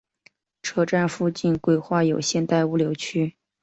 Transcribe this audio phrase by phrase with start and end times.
[0.63, 3.35] 车站附近规划有现代物流区。